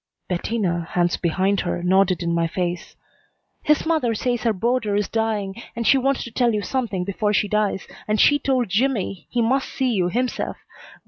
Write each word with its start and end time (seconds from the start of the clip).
Bettina, 0.27 0.87
hands 0.93 1.15
behind 1.15 1.59
her, 1.59 1.83
nodded 1.83 2.23
in 2.23 2.33
my 2.33 2.47
face. 2.47 2.95
"His 3.61 3.85
mother 3.85 4.15
says 4.15 4.41
her 4.41 4.51
boarder 4.51 4.95
is 4.95 5.07
dying 5.07 5.61
and 5.75 5.85
she 5.85 5.99
wants 5.99 6.23
to 6.23 6.31
tell 6.31 6.55
you 6.55 6.63
something 6.63 7.03
before 7.03 7.33
she 7.33 7.47
dies, 7.47 7.87
and 8.07 8.19
she 8.19 8.39
told 8.39 8.67
Jimmy 8.67 9.27
he 9.29 9.43
must 9.43 9.69
see 9.69 9.91
you 9.91 10.09
himself. 10.09 10.57